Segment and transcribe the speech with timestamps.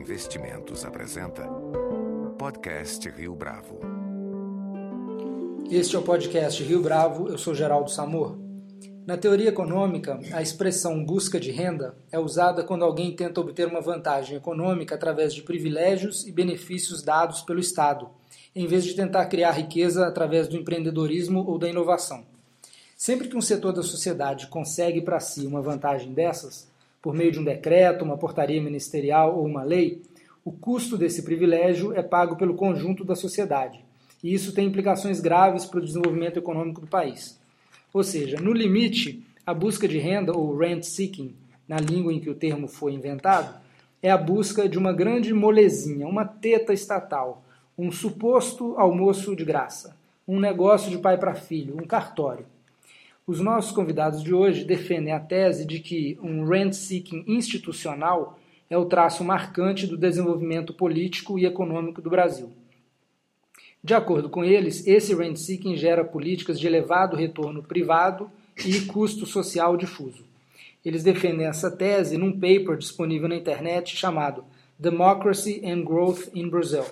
[0.00, 1.46] Investimentos apresenta
[2.38, 3.80] Podcast Rio Bravo.
[5.70, 8.38] Este é o podcast Rio Bravo, eu sou Geraldo Samor.
[9.06, 13.82] Na teoria econômica, a expressão busca de renda é usada quando alguém tenta obter uma
[13.82, 18.08] vantagem econômica através de privilégios e benefícios dados pelo Estado,
[18.56, 22.24] em vez de tentar criar riqueza através do empreendedorismo ou da inovação.
[22.96, 26.69] Sempre que um setor da sociedade consegue para si uma vantagem dessas,
[27.02, 30.02] por meio de um decreto, uma portaria ministerial ou uma lei,
[30.44, 33.84] o custo desse privilégio é pago pelo conjunto da sociedade.
[34.22, 37.40] E isso tem implicações graves para o desenvolvimento econômico do país.
[37.92, 41.34] Ou seja, no limite, a busca de renda, ou rent seeking,
[41.66, 43.60] na língua em que o termo foi inventado,
[44.02, 47.42] é a busca de uma grande molezinha, uma teta estatal,
[47.76, 52.46] um suposto almoço de graça, um negócio de pai para filho, um cartório.
[53.30, 58.36] Os nossos convidados de hoje defendem a tese de que um rent-seeking institucional
[58.68, 62.50] é o traço marcante do desenvolvimento político e econômico do Brasil.
[63.84, 68.28] De acordo com eles, esse rent-seeking gera políticas de elevado retorno privado
[68.66, 70.24] e custo social difuso.
[70.84, 74.42] Eles defendem essa tese num paper disponível na internet chamado
[74.76, 76.84] Democracy and Growth in Brazil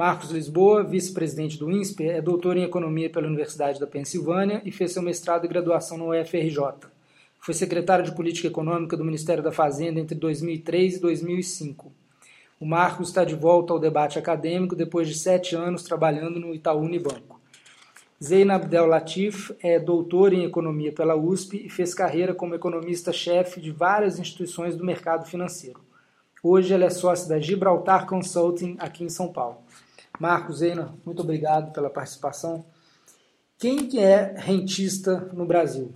[0.00, 4.92] Marcos Lisboa, vice-presidente do INSPER, é doutor em Economia pela Universidade da Pensilvânia e fez
[4.92, 6.88] seu mestrado e graduação no UFRJ.
[7.38, 11.92] Foi secretário de Política Econômica do Ministério da Fazenda entre 2003 e 2005.
[12.58, 16.80] O Marcos está de volta ao debate acadêmico depois de sete anos trabalhando no Itaú
[16.80, 17.38] Unibanco.
[18.24, 23.70] Zeina Abdel Latif é doutor em Economia pela USP e fez carreira como economista-chefe de
[23.70, 25.82] várias instituições do mercado financeiro.
[26.42, 29.58] Hoje ela é sócia da Gibraltar Consulting aqui em São Paulo.
[30.20, 32.62] Marcos Zeina, muito obrigado pela participação.
[33.58, 35.94] Quem que é rentista no Brasil?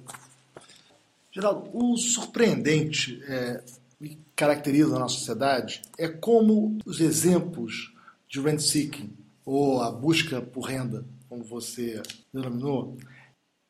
[1.31, 3.63] Geraldo, o surpreendente é,
[3.99, 7.93] que caracteriza a nossa sociedade é como os exemplos
[8.27, 12.97] de rent seeking, ou a busca por renda, como você denominou,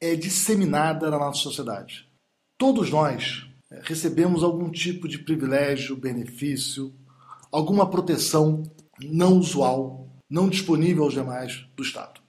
[0.01, 2.09] é disseminada na nossa sociedade.
[2.57, 6.95] Todos nós é, recebemos algum tipo de privilégio, benefício,
[7.51, 8.63] alguma proteção
[9.01, 10.04] não usual
[10.35, 12.21] não disponível aos demais do Estado.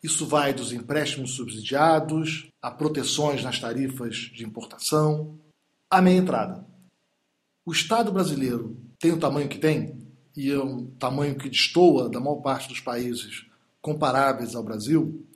[0.00, 5.36] Isso vai dos empréstimos subsidiados, a proteções nas tarifas de importação,
[5.90, 6.64] a meia entrada.
[7.66, 12.20] O Estado brasileiro tem o tamanho que tem, e é um tamanho que destoa da
[12.20, 13.44] maior parte dos países
[13.82, 15.26] comparáveis ao Brasil,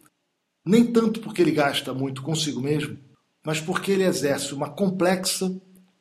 [0.65, 2.97] nem tanto porque ele gasta muito consigo mesmo,
[3.45, 5.53] mas porque ele exerce uma complexa,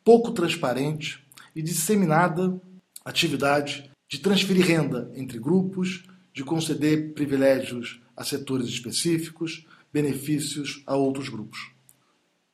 [0.04, 2.62] pouco transparente e disseminada
[3.04, 11.30] atividade de transferir renda entre grupos, de conceder privilégios a setores específicos, benefícios a outros
[11.30, 11.72] grupos.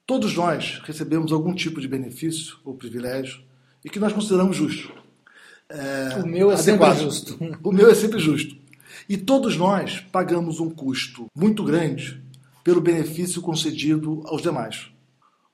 [0.06, 3.42] Todos nós recebemos algum tipo de benefício ou privilégio
[3.84, 4.92] e que nós consideramos justo.
[5.70, 6.96] É, o meu é adequado.
[6.96, 7.38] sempre justo.
[7.62, 8.58] O meu é sempre justo.
[9.10, 12.22] E todos nós pagamos um custo muito grande
[12.64, 14.90] pelo benefício concedido aos demais.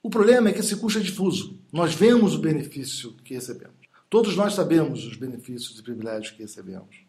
[0.01, 1.59] O problema é que esse custo é difuso.
[1.71, 3.75] Nós vemos o benefício que recebemos.
[4.09, 7.02] Todos nós sabemos os benefícios e privilégios que recebemos,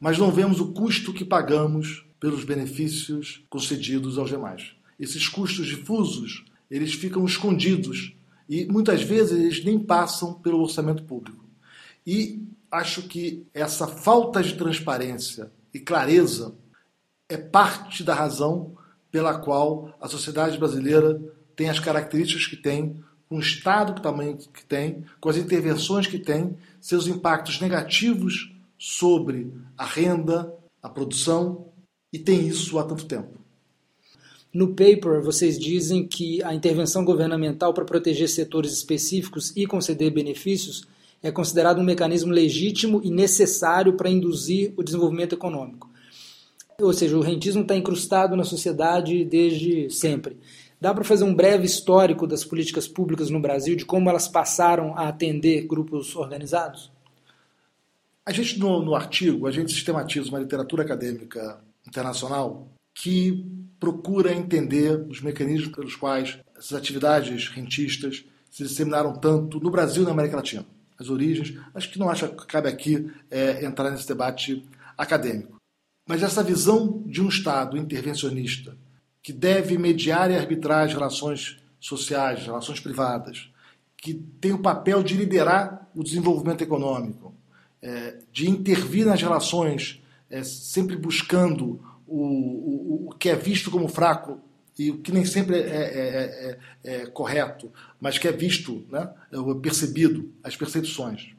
[0.00, 4.72] mas não vemos o custo que pagamos pelos benefícios concedidos aos demais.
[4.98, 8.14] Esses custos difusos, eles ficam escondidos
[8.48, 11.44] e muitas vezes eles nem passam pelo orçamento público.
[12.06, 16.54] E acho que essa falta de transparência e clareza
[17.28, 18.74] é parte da razão
[19.10, 21.20] pela qual a sociedade brasileira
[21.54, 26.06] tem as características que tem com o Estado que tamanho que tem, com as intervenções
[26.06, 28.52] que tem, seus impactos negativos
[28.82, 31.66] sobre a renda, a produção,
[32.10, 33.38] e tem isso há tanto tempo.
[34.52, 40.88] No paper, vocês dizem que a intervenção governamental para proteger setores específicos e conceder benefícios
[41.22, 45.90] é considerado um mecanismo legítimo e necessário para induzir o desenvolvimento econômico.
[46.80, 50.38] Ou seja, o rentismo está incrustado na sociedade desde sempre.
[50.80, 54.96] Dá para fazer um breve histórico das políticas públicas no Brasil, de como elas passaram
[54.96, 56.90] a atender grupos organizados?
[58.26, 63.44] A gente, no, no artigo, a gente sistematiza uma literatura acadêmica internacional que
[63.78, 70.06] procura entender os mecanismos pelos quais essas atividades rentistas se disseminaram tanto no Brasil e
[70.06, 70.66] na América Latina.
[70.98, 74.62] As origens, acho que não acho que cabe aqui é, entrar nesse debate
[74.98, 75.56] acadêmico.
[76.06, 78.76] Mas essa visão de um Estado intervencionista
[79.22, 83.50] que deve mediar e arbitrar as relações sociais, relações privadas,
[83.96, 87.34] que tem o papel de liderar o desenvolvimento econômico,
[88.32, 94.40] de intervir nas relações, é, sempre buscando o, o, o, que é visto como fraco
[94.78, 99.10] e o que nem sempre é, é, é, é correto, mas que é visto, né,
[99.32, 101.34] é percebido, as percepções.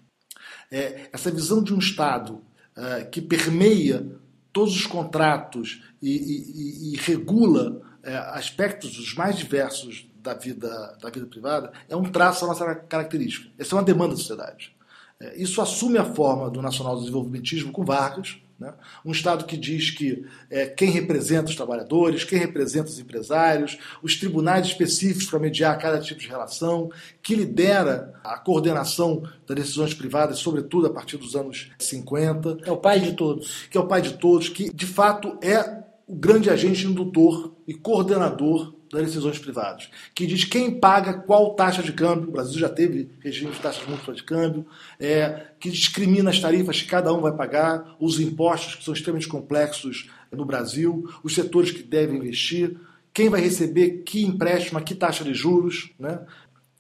[0.71, 2.41] é, essa visão de um Estado
[2.75, 4.07] é, que permeia
[4.53, 11.09] todos os contratos e, e, e regula é, aspectos os mais diversos da vida, da
[11.09, 13.49] vida privada é um traço da nossa característica.
[13.57, 14.75] Essa é uma demanda da sociedade.
[15.21, 18.73] É, isso assume a forma do nacional desenvolvimentismo com Vargas, né?
[19.06, 24.15] um Estado que diz que é, quem representa os trabalhadores, quem representa os empresários, os
[24.15, 26.89] tribunais específicos para mediar cada tipo de relação,
[27.21, 32.59] que lidera a coordenação das decisões privadas, sobretudo a partir dos anos 50.
[32.65, 33.67] É o pai de todos.
[33.69, 37.74] Que é o pai de todos, que de fato é o grande agente indutor e
[37.74, 42.69] coordenador das decisões privadas, que diz quem paga qual taxa de câmbio, o Brasil já
[42.69, 44.65] teve regime de taxas múltiplas de câmbio,
[44.99, 49.27] é, que discrimina as tarifas que cada um vai pagar, os impostos que são extremamente
[49.27, 52.77] complexos no Brasil, os setores que devem investir,
[53.13, 56.19] quem vai receber que empréstimo, que taxa de juros, né?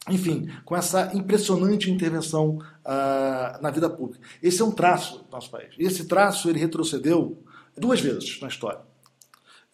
[0.09, 4.25] enfim, com essa impressionante intervenção uh, na vida pública.
[4.41, 5.75] Esse é um traço do nosso país.
[5.77, 7.43] Esse traço ele retrocedeu
[7.77, 8.81] duas vezes na história,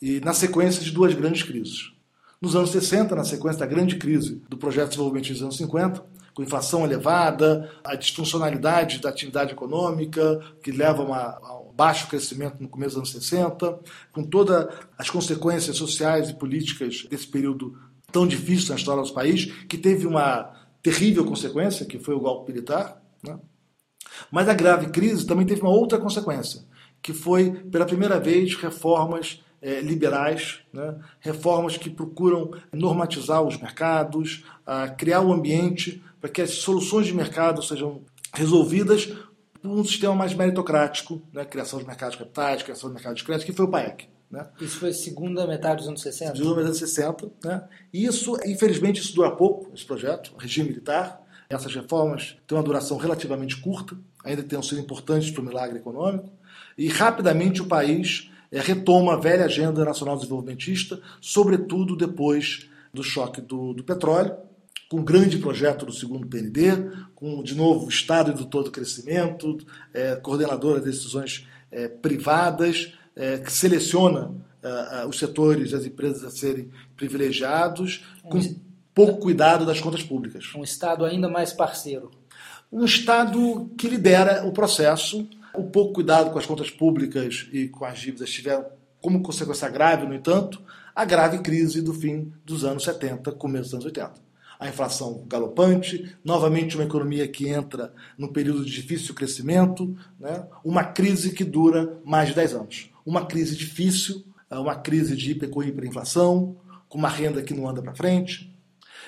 [0.01, 1.92] e na sequência de duas grandes crises.
[2.39, 6.06] Nos anos 60, na sequência da grande crise do projeto de desenvolvimento dos anos 50,
[6.36, 12.69] com inflação elevada, a disfuncionalidade da atividade econômica, que leva a um baixo crescimento no
[12.69, 13.80] começo dos anos 60,
[14.12, 17.75] com todas as consequências sociais e políticas desse período
[18.12, 20.54] tão difícil na história do país, que teve uma
[20.84, 23.01] terrível consequência, que foi o golpe militar.
[23.24, 23.36] Né?
[24.31, 26.63] Mas a grave crise também teve uma outra consequência,
[27.01, 30.95] que foi, pela primeira vez, reformas é, liberais, né?
[31.19, 34.44] reformas que procuram normatizar os mercados,
[34.98, 38.01] criar um ambiente para que as soluções de mercado sejam
[38.33, 39.06] resolvidas
[39.62, 41.44] por um sistema mais meritocrático, né?
[41.45, 44.07] criação de mercados de capitais, criação de mercados de crédito, que foi o PAEC.
[44.30, 44.45] Né?
[44.59, 46.36] Isso foi segunda metade dos anos 60?
[46.36, 47.31] Segunda metade dos anos 60.
[47.44, 47.63] Né?
[47.94, 51.21] E isso, infelizmente, isso dura pouco, esse projeto, o regime militar.
[51.50, 56.30] Essas reformas têm uma duração relativamente curta, ainda tenham sido importantes para o milagre econômico.
[56.77, 63.74] E rapidamente o país retoma a velha agenda nacional desenvolvimentista, sobretudo depois do choque do,
[63.74, 64.36] do petróleo,
[64.90, 66.72] com o grande projeto do segundo PND,
[67.14, 69.58] com, de novo, o Estado do crescimento,
[69.94, 74.34] é, coordenador das decisões é, privadas, é, que seleciona
[74.64, 78.40] é, os setores, as empresas a serem privilegiados, com
[78.94, 80.46] pouco cuidado das contas públicas.
[80.56, 82.10] Um Estado ainda mais parceiro.
[82.72, 87.86] Um Estado que lidera o processo o pouco cuidado com as contas públicas e com
[87.86, 88.65] as dívidas tiveram
[89.01, 90.62] como consequência grave, no entanto,
[90.95, 94.13] a grave crise do fim dos anos 70, começo dos anos 80.
[94.59, 100.48] A inflação galopante, novamente uma economia que entra num período de difícil crescimento, né?
[100.63, 102.89] uma crise que dura mais de 10 anos.
[103.06, 106.56] Uma crise difícil, uma crise de hiper hiperinflação,
[106.89, 108.51] com uma renda que não anda para frente.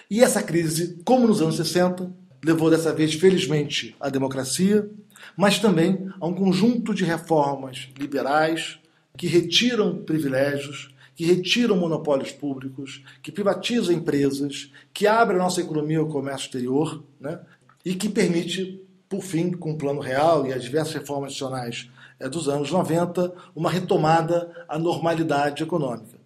[0.10, 2.12] E essa crise, como nos anos 60,
[2.44, 4.90] levou dessa vez, felizmente, à democracia,
[5.36, 8.80] mas também a um conjunto de reformas liberais
[9.18, 16.00] que retiram privilégios, que retiram monopólios públicos, que privatizam empresas, que abrem a nossa economia
[16.00, 17.40] ao comércio exterior né?
[17.84, 21.90] e que permite, por fim, com o Plano Real e as diversas reformas adicionais
[22.20, 26.18] é, dos anos 90, uma retomada à normalidade econômica.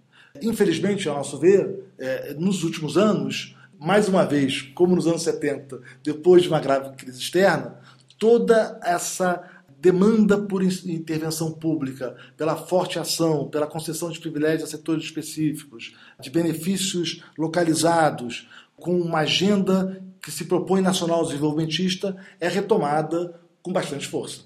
[0.41, 5.79] Infelizmente, ao nosso ver, é, nos últimos anos, mais uma vez, como nos anos 70,
[6.03, 7.79] depois de uma grave crise externa,
[8.24, 9.44] toda essa
[9.82, 16.30] demanda por intervenção pública, pela forte ação, pela concessão de privilégios a setores específicos, de
[16.30, 24.44] benefícios localizados, com uma agenda que se propõe nacional desenvolvimentista, é retomada com bastante força.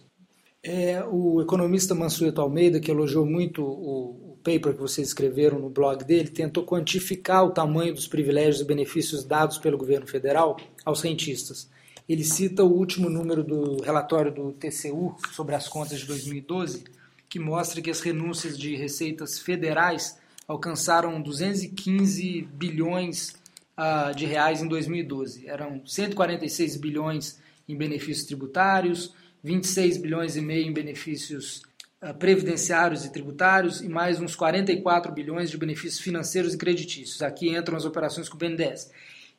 [0.63, 5.69] É, o economista Mansueto Almeida, que elogiou muito o, o paper que vocês escreveram no
[5.69, 11.01] blog dele, tentou quantificar o tamanho dos privilégios e benefícios dados pelo governo federal aos
[11.01, 11.69] rentistas
[12.07, 16.85] ele cita o último número do relatório do TCU sobre as contas de 2012,
[17.27, 23.35] que mostra que as renúncias de receitas federais alcançaram 215 bilhões
[23.77, 25.47] uh, de reais em 2012.
[25.47, 31.61] Eram 146 bilhões em benefícios tributários, 26 bilhões e meio em benefícios
[32.01, 37.21] uh, previdenciários e tributários e mais uns 44 bilhões de benefícios financeiros e creditícios.
[37.21, 38.89] Aqui entram as operações com o BNDES.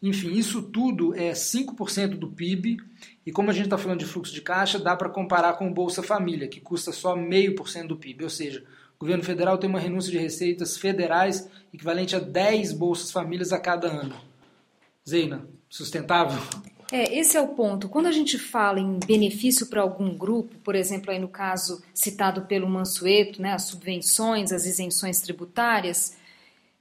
[0.02, 2.76] Enfim, isso tudo é 5% do PIB,
[3.26, 5.74] e como a gente está falando de fluxo de caixa, dá para comparar com o
[5.74, 8.64] Bolsa Família, que custa só 0,5% do PIB, ou seja,
[8.96, 13.58] o governo federal tem uma renúncia de receitas federais equivalente a 10 Bolsas Famílias a
[13.58, 14.14] cada ano.
[15.08, 16.40] Zeina, sustentável?
[16.90, 17.88] É, esse é o ponto.
[17.88, 22.42] Quando a gente fala em benefício para algum grupo, por exemplo, aí no caso citado
[22.42, 26.16] pelo Mansueto, né, as subvenções, as isenções tributárias,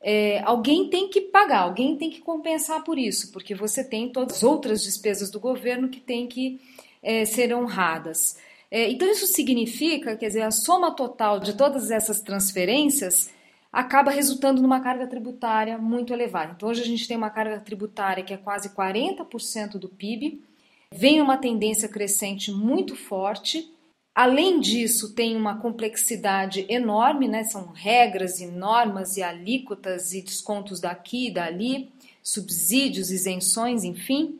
[0.10, 4.38] é, alguém tem que pagar, alguém tem que compensar por isso, porque você tem todas
[4.38, 6.62] as outras despesas do governo que tem que
[7.04, 8.38] é, ser honradas.
[8.72, 13.34] É, então, isso significa, quer dizer, a soma total de todas essas transferências
[13.70, 16.54] acaba resultando numa carga tributária muito elevada.
[16.56, 20.42] Então, hoje a gente tem uma carga tributária que é quase 40% do PIB,
[20.90, 23.70] vem uma tendência crescente muito forte.
[24.17, 27.43] Além disso, tem uma complexidade enorme, né?
[27.43, 31.91] são regras e normas e alíquotas e descontos daqui e dali,
[32.24, 34.39] subsídios, isenções, enfim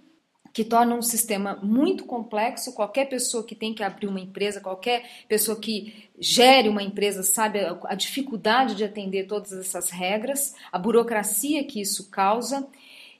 [0.52, 2.74] que torna um sistema muito complexo.
[2.74, 7.60] Qualquer pessoa que tem que abrir uma empresa, qualquer pessoa que gere uma empresa sabe
[7.84, 12.68] a dificuldade de atender todas essas regras, a burocracia que isso causa,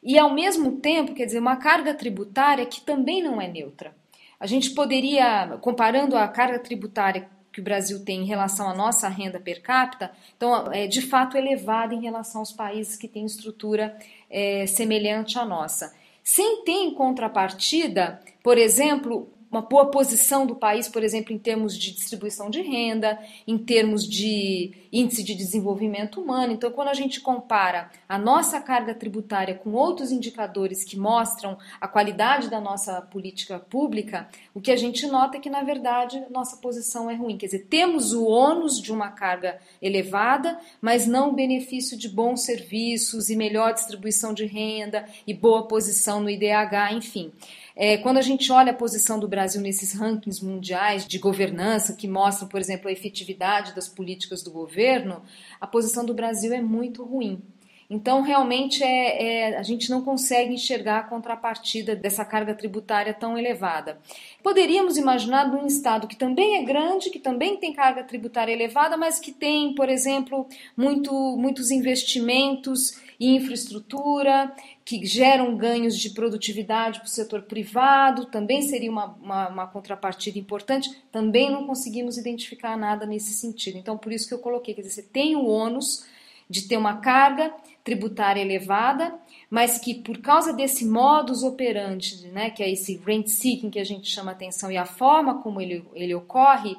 [0.02, 3.94] e ao mesmo tempo, quer dizer, uma carga tributária que também não é neutra.
[4.40, 9.08] A gente poderia, comparando a carga tributária que o Brasil tem em relação à nossa
[9.08, 13.98] renda per capita, então é de fato elevada em relação aos países que têm estrutura
[14.30, 15.96] é, semelhante à nossa.
[16.24, 21.78] Sem ter em contrapartida, por exemplo, uma boa posição do país, por exemplo, em termos
[21.78, 26.54] de distribuição de renda, em termos de índice de desenvolvimento humano.
[26.54, 31.88] Então, quando a gente compara a nossa carga tributária com outros indicadores que mostram a
[31.88, 36.58] qualidade da nossa política pública, o que a gente nota é que, na verdade, nossa
[36.58, 37.38] posição é ruim.
[37.38, 42.42] Quer dizer, temos o ônus de uma carga elevada, mas não o benefício de bons
[42.42, 47.32] serviços e melhor distribuição de renda e boa posição no IDH, enfim.
[47.80, 52.08] É, quando a gente olha a posição do Brasil nesses rankings mundiais de governança, que
[52.08, 55.22] mostram, por exemplo, a efetividade das políticas do governo,
[55.62, 57.40] a posição do Brasil é muito ruim.
[57.88, 63.38] Então, realmente, é, é, a gente não consegue enxergar a contrapartida dessa carga tributária tão
[63.38, 64.00] elevada.
[64.42, 69.20] Poderíamos imaginar num Estado que também é grande, que também tem carga tributária elevada, mas
[69.20, 74.54] que tem, por exemplo, muito, muitos investimentos e infraestrutura,
[74.86, 80.38] que geram ganhos de produtividade para o setor privado, também seria uma, uma, uma, contrapartida
[80.38, 83.78] importante, também não conseguimos identificar nada nesse sentido.
[83.78, 86.06] Então, por isso que eu coloquei, quer dizer, você tem o ônus
[86.50, 89.16] de ter uma carga tributária elevada,
[89.50, 93.84] mas que por causa desse modus operandi, né, que é esse rent seeking que a
[93.84, 96.76] gente chama atenção e a forma como ele, ele ocorre,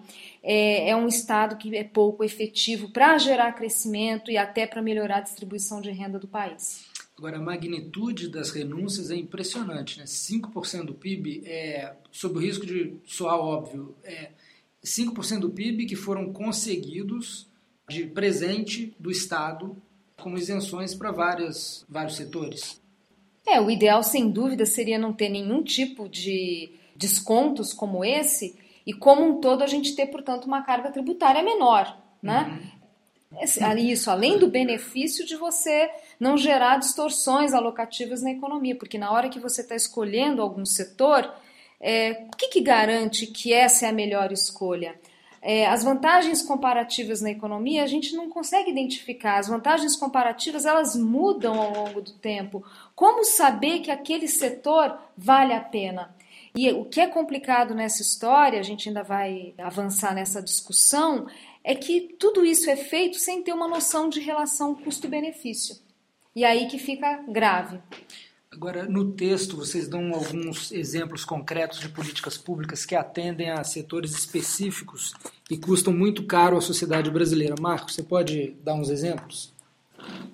[0.51, 5.19] é, é um Estado que é pouco efetivo para gerar crescimento e até para melhorar
[5.19, 6.87] a distribuição de renda do país.
[7.19, 9.99] Agora, a magnitude das renúncias é impressionante.
[9.99, 10.07] Né?
[10.07, 14.31] 5% do PIB, é, sob o risco de soar óbvio, é
[14.83, 17.47] 5% do PIB que foram conseguidos
[17.87, 19.77] de presente do Estado
[20.17, 22.81] como isenções para vários, vários setores.
[23.47, 28.57] É, o ideal, sem dúvida, seria não ter nenhum tipo de descontos como esse
[28.89, 32.59] e, como um todo, a gente ter, portanto, uma carga tributária menor, né?
[33.31, 33.77] Uhum.
[33.77, 39.29] Isso, além do benefício de você não gerar distorções alocativas na economia, porque na hora
[39.29, 41.31] que você está escolhendo algum setor,
[41.79, 44.99] é, o que, que garante que essa é a melhor escolha?
[45.43, 49.37] É, as vantagens comparativas na economia a gente não consegue identificar.
[49.37, 52.65] As vantagens comparativas elas mudam ao longo do tempo.
[52.95, 56.17] Como saber que aquele setor vale a pena?
[56.55, 61.27] E o que é complicado nessa história, a gente ainda vai avançar nessa discussão,
[61.63, 65.77] é que tudo isso é feito sem ter uma noção de relação custo-benefício.
[66.35, 67.79] E aí que fica grave.
[68.51, 74.13] Agora, no texto, vocês dão alguns exemplos concretos de políticas públicas que atendem a setores
[74.13, 75.15] específicos
[75.51, 77.55] e custam muito caro à sociedade brasileira.
[77.61, 79.53] Marcos, você pode dar uns exemplos?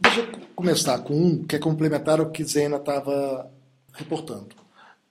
[0.00, 3.50] Deixa eu começar com um que é complementar ao que Zena estava
[3.92, 4.63] reportando.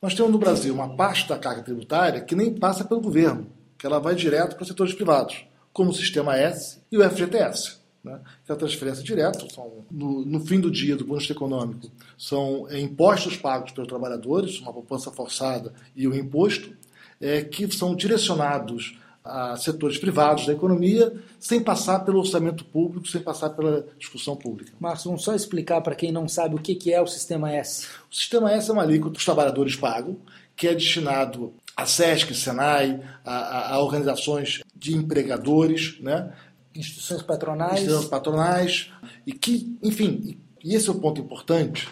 [0.03, 3.86] Nós temos no Brasil uma parte da carga tributária que nem passa pelo governo, que
[3.86, 8.19] ela vai direto para os setores privados, como o Sistema S e o FGTS né,
[8.45, 12.67] que é a transferência direta, são, no, no, fim do dia do vista econômico, são
[12.69, 16.75] é, impostos pagos pelos trabalhadores, uma poupança forçada e o imposto,
[17.22, 23.22] é, que são direcionados a setores privados da economia, sem passar pelo orçamento público, sem
[23.22, 24.74] passar pela discussão pública.
[24.80, 27.88] Marcos, vamos só explicar para quem não sabe o que é o Sistema S.
[28.12, 30.18] O Sistema S é uma alíquota que os trabalhadores pagam,
[30.56, 36.32] que é destinado a SESC, SENAI, a, a, a organizações de empregadores, né?
[36.75, 37.74] instituições patronais.
[37.74, 38.92] Instituições patronais.
[39.25, 41.89] E que, enfim, e esse é o ponto importante,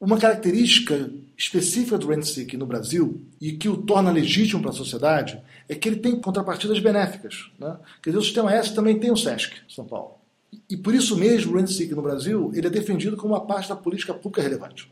[0.00, 4.74] uma característica específica do rent seeking no Brasil e que o torna legítimo para a
[4.74, 7.50] sociedade é que ele tem contrapartidas benéficas.
[7.58, 7.76] Né?
[8.02, 10.16] Quer dizer, o sistema S também tem o SESC, São Paulo.
[10.68, 13.68] E por isso mesmo o rent seeking no Brasil ele é defendido como uma parte
[13.68, 14.90] da política pública relevante.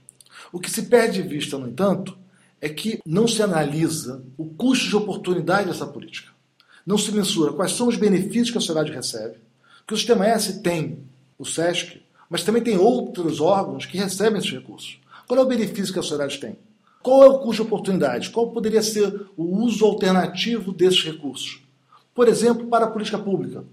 [0.53, 2.19] O que se perde de vista, no entanto,
[2.61, 6.33] é que não se analisa o custo de oportunidade dessa política
[6.87, 9.37] não se mensura quais são os benefícios que a sociedade recebe.
[9.79, 10.99] Porque o Sistema S tem
[11.39, 12.03] o SESC,
[12.33, 14.99] mas também tem outros órgãos que recebem esses recursos.
[15.29, 16.57] Qual é o benefício que a sociedade tem?
[17.03, 18.31] Qual é o custo de oportunidade?
[18.31, 21.63] Qual poderia ser o uso alternativo desses recursos?
[22.15, 23.65] Por exemplo, para a política pública.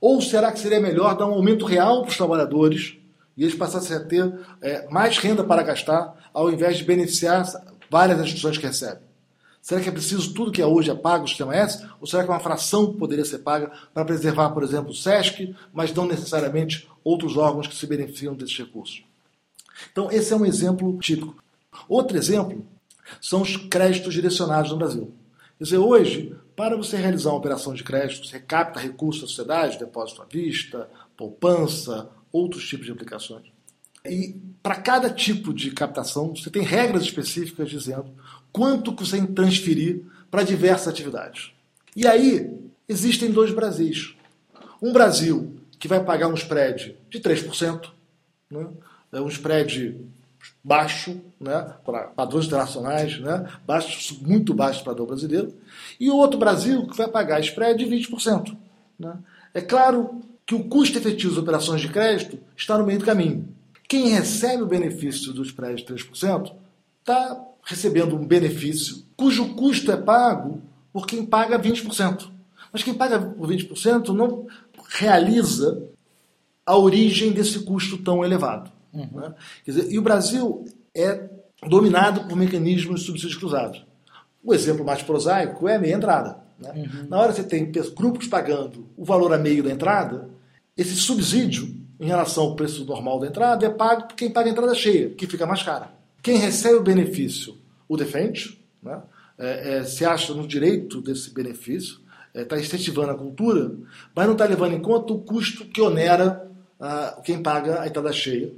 [0.00, 2.96] Ou será que seria melhor dar um aumento real para os trabalhadores
[3.36, 7.46] e eles passassem a ter é, mais renda para gastar, ao invés de beneficiar
[7.88, 9.07] várias instituições que recebem?
[9.60, 11.86] Será que é preciso tudo que é hoje é pago o sistema S?
[12.00, 15.92] Ou será que uma fração poderia ser paga para preservar, por exemplo, o SESC, mas
[15.92, 19.04] não necessariamente outros órgãos que se beneficiam desses recursos?
[19.92, 21.36] Então, esse é um exemplo típico.
[21.88, 22.64] Outro exemplo
[23.20, 25.12] são os créditos direcionados no Brasil.
[25.58, 29.78] Quer dizer, hoje, para você realizar uma operação de crédito, você capta recursos da sociedade,
[29.78, 33.46] depósito à vista, poupança, outros tipos de aplicações.
[34.04, 38.06] E para cada tipo de captação, você tem regras específicas dizendo
[38.52, 41.52] quanto que você transferir para diversas atividades.
[41.94, 42.50] E aí,
[42.88, 44.14] existem dois Brasis.
[44.80, 47.90] Um Brasil que vai pagar um spread de 3%,
[48.50, 48.66] né?
[49.12, 49.96] é um spread
[50.62, 55.54] baixo, né, para padrões internacionais, né, baixo, muito baixo para o brasileiro,
[55.98, 58.56] e o outro Brasil que vai pagar spread de 20%.
[58.98, 59.16] Né.
[59.54, 63.48] É claro que o custo efetivo das operações de crédito está no meio do caminho.
[63.88, 66.52] Quem recebe o benefício do spread de 3%
[67.00, 72.30] está recebendo um benefício cujo custo é pago por quem paga 20%.
[72.72, 74.46] Mas quem paga por 20% não
[74.88, 75.82] realiza
[76.64, 78.72] a origem desse custo tão elevado.
[78.92, 79.08] Uhum.
[79.12, 79.34] Né?
[79.66, 81.28] Dizer, e o Brasil é
[81.66, 83.84] dominado por mecanismos de subsídios cruzados.
[84.42, 86.38] O exemplo mais prosaico é a meia entrada.
[86.58, 86.72] Né?
[86.74, 87.08] Uhum.
[87.08, 90.30] Na hora que você tem grupos pagando o valor a meio da entrada,
[90.74, 94.52] esse subsídio em relação ao preço normal da entrada é pago por quem paga a
[94.52, 95.98] entrada cheia, que fica mais cara.
[96.22, 97.57] Quem recebe o benefício
[97.88, 99.02] o defende, né?
[99.38, 102.00] é, é, se acha no direito desse benefício,
[102.34, 103.72] está é, incentivando a cultura,
[104.14, 106.48] mas não está levando em conta o custo que onera
[106.80, 108.52] ah, quem paga a entrada cheia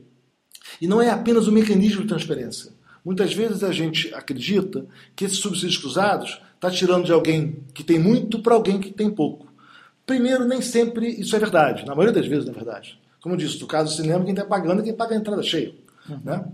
[0.81, 2.73] e não é apenas o mecanismo de transferência.
[3.05, 7.99] Muitas vezes a gente acredita que esses subsídios cruzados está tirando de alguém que tem
[7.99, 9.51] muito para alguém que tem pouco.
[10.05, 11.87] Primeiro, nem sempre isso é verdade.
[11.87, 13.01] Na maioria das vezes não é verdade.
[13.23, 15.43] Como eu disse, no caso do cinema, quem está pagando é quem paga a entrada
[15.43, 15.75] cheia.
[16.09, 16.21] Uhum.
[16.25, 16.45] Né?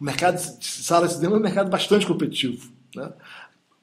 [0.00, 2.70] O mercado de sala de cinema é um mercado bastante competitivo.
[2.94, 3.10] Né?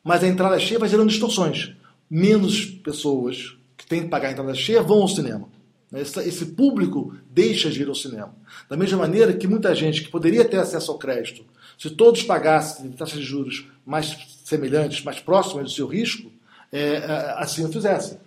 [0.04, 1.73] Mas a entrada cheia vai gerando distorções.
[2.10, 5.49] Menos pessoas que têm que pagar a entrada cheia vão ao cinema.
[5.93, 8.34] Esse público deixa de ir ao cinema.
[8.67, 11.45] Da mesma maneira que muita gente que poderia ter acesso ao crédito,
[11.78, 16.32] se todos pagassem taxas de juros mais semelhantes, mais próximas do seu risco,
[16.71, 18.17] é, é, assim o fizessem.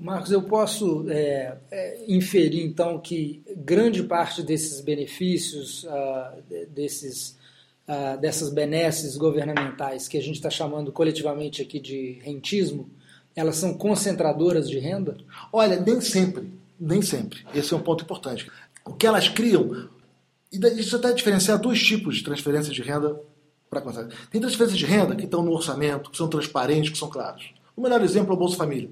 [0.00, 7.36] Marcos, eu posso é, é, inferir então que grande parte desses benefícios, uh, desses,
[7.88, 12.88] uh, dessas benesses governamentais que a gente está chamando coletivamente aqui de rentismo,
[13.34, 15.16] elas são concentradoras de renda?
[15.52, 16.50] Olha, nem sempre.
[16.78, 17.44] Nem sempre.
[17.54, 18.50] Esse é um ponto importante.
[18.84, 19.88] O que elas criam,
[20.52, 23.20] e isso até diferenciar dois tipos de transferências de renda
[23.68, 24.08] para começar.
[24.30, 27.52] Tem transferências de renda que estão no orçamento, que são transparentes, que são claros.
[27.76, 28.90] O melhor exemplo é o Bolsa Família.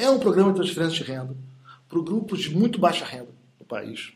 [0.00, 1.36] É um programa de transferência de renda
[1.86, 4.14] para grupos de muito baixa renda no país.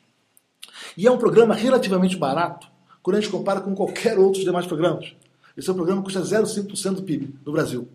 [0.96, 2.68] E é um programa relativamente barato
[3.02, 5.14] quando a gente compara com qualquer outro dos demais programas.
[5.54, 7.86] Esse é um programa que custa 0,5% do PIB no Brasil.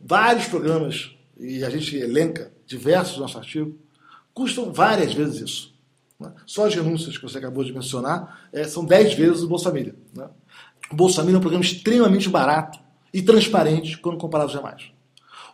[0.00, 3.78] Vários programas, e a gente elenca diversos no nosso artigo,
[4.32, 5.74] custam várias vezes isso.
[6.18, 6.32] Né?
[6.44, 9.94] Só as renúncias que você acabou de mencionar é, são 10 vezes o Bolsa Família.
[10.12, 10.28] Né?
[10.90, 12.80] O Bolsa Família é um programa extremamente barato
[13.12, 14.93] e transparente quando comparado aos demais.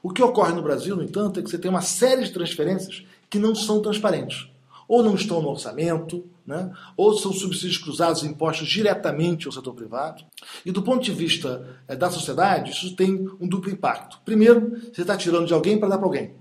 [0.02, 3.04] O que ocorre no Brasil, no entanto, é que você tem uma série de transferências
[3.28, 4.48] que não são transparentes.
[4.88, 6.72] Ou não estão no orçamento, né?
[6.96, 10.24] ou são subsídios cruzados impostos diretamente ao setor privado.
[10.66, 14.18] E do ponto de vista é, da sociedade, isso tem um duplo impacto.
[14.24, 16.34] Primeiro, você está tirando de alguém para dar para alguém.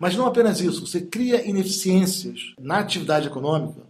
[0.00, 3.82] Mas não apenas isso, você cria ineficiências na atividade econômica,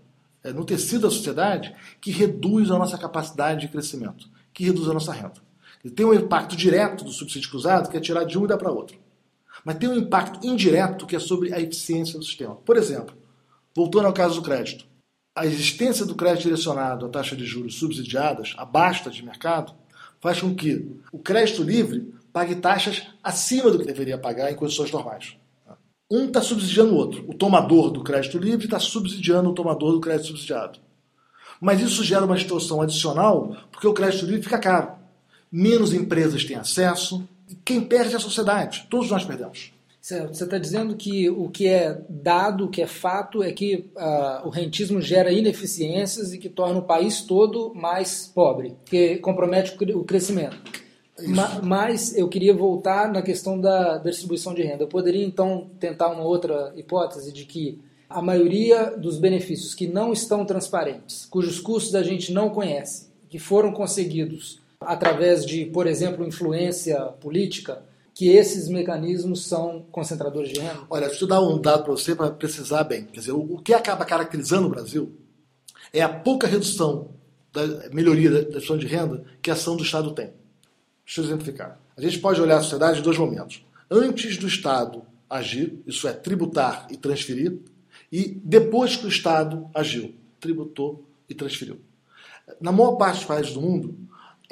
[0.44, 4.92] é, no tecido da sociedade, que reduz a nossa capacidade de crescimento, que reduz a
[4.92, 5.40] nossa renda.
[5.84, 8.58] E tem um impacto direto do subsídio cruzado, que é tirar de um e dar
[8.58, 9.01] para outro.
[9.64, 12.56] Mas tem um impacto indireto, que é sobre a eficiência do sistema.
[12.56, 13.16] Por exemplo,
[13.74, 14.84] voltando ao caso do crédito.
[15.34, 19.72] A existência do crédito direcionado a taxa de juros subsidiadas, abaixo de mercado,
[20.20, 24.90] faz com que o crédito livre pague taxas acima do que deveria pagar em condições
[24.90, 25.36] normais.
[26.10, 27.24] Um está subsidiando o outro.
[27.26, 30.78] O tomador do crédito livre está subsidiando o tomador do crédito subsidiado.
[31.58, 34.92] Mas isso gera uma distorção adicional porque o crédito livre fica caro.
[35.50, 38.86] Menos empresas têm acesso e quem perde é a sociedade.
[38.90, 39.72] Todos nós perdemos.
[40.00, 40.34] Certo.
[40.34, 44.46] Você está dizendo que o que é dado, o que é fato, é que uh,
[44.46, 50.02] o rentismo gera ineficiências e que torna o país todo mais pobre, que compromete o
[50.02, 50.56] crescimento.
[51.28, 54.82] Ma, mas eu queria voltar na questão da, da distribuição de renda.
[54.82, 60.12] Eu poderia então tentar uma outra hipótese de que a maioria dos benefícios que não
[60.12, 66.26] estão transparentes, cujos custos a gente não conhece, que foram conseguidos através de, por exemplo,
[66.26, 67.82] influência política,
[68.14, 70.80] que esses mecanismos são concentradores de renda?
[70.90, 73.04] Olha, deixa eu dar um dado para você para precisar bem.
[73.04, 75.12] Quer dizer, o que acaba caracterizando o Brasil
[75.92, 77.10] é a pouca redução
[77.52, 80.32] da melhoria da redução de renda que a ação do Estado tem.
[81.04, 81.78] Deixa eu exemplificar.
[81.96, 83.64] A gente pode olhar a sociedade em dois momentos.
[83.90, 87.58] Antes do Estado agir, isso é, tributar e transferir,
[88.10, 91.80] e depois que o Estado agiu, tributou e transferiu.
[92.60, 93.96] Na maior parte dos países do mundo,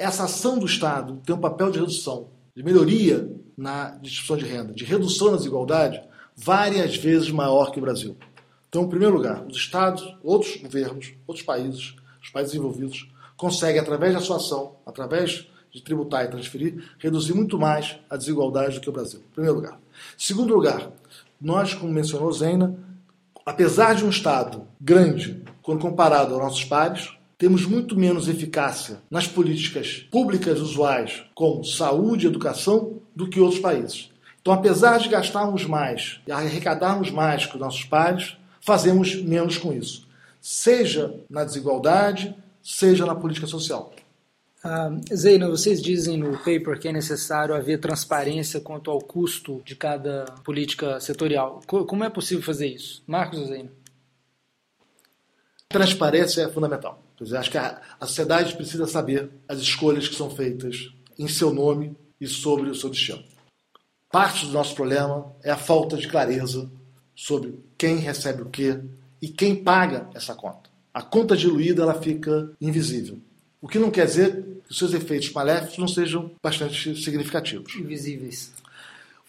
[0.01, 4.73] essa ação do Estado tem um papel de redução, de melhoria na distribuição de renda,
[4.73, 6.01] de redução da desigualdade,
[6.35, 8.17] várias vezes maior que o Brasil.
[8.67, 14.13] Então, em primeiro lugar, os Estados, outros governos, outros países, os países envolvidos, conseguem, através
[14.13, 18.89] da sua ação, através de tributar e transferir, reduzir muito mais a desigualdade do que
[18.89, 19.19] o Brasil.
[19.19, 19.79] Em primeiro lugar.
[20.17, 20.91] Segundo lugar,
[21.39, 22.75] nós, como mencionou Zena,
[23.45, 29.25] apesar de um Estado grande, quando comparado aos nossos pares, temos muito menos eficácia nas
[29.25, 34.11] políticas públicas usuais, como saúde e educação, do que outros países.
[34.39, 39.73] Então, apesar de gastarmos mais e arrecadarmos mais que os nossos pares, fazemos menos com
[39.73, 40.07] isso,
[40.39, 43.91] seja na desigualdade, seja na política social.
[44.63, 49.75] Ah, Zeina, vocês dizem no paper que é necessário haver transparência quanto ao custo de
[49.75, 51.59] cada política setorial.
[51.65, 53.01] Como é possível fazer isso?
[53.07, 53.71] Marcos Zeina.
[55.67, 57.01] Transparência é fundamental.
[57.21, 61.27] Quer dizer, acho que a, a sociedade precisa saber as escolhas que são feitas em
[61.27, 63.23] seu nome e sobre o seu destino.
[64.11, 66.67] Parte do nosso problema é a falta de clareza
[67.15, 68.79] sobre quem recebe o quê
[69.21, 70.71] e quem paga essa conta.
[70.91, 73.19] A conta diluída ela fica invisível.
[73.61, 77.75] O que não quer dizer que os seus efeitos maléficos não sejam bastante significativos.
[77.75, 78.51] Invisíveis.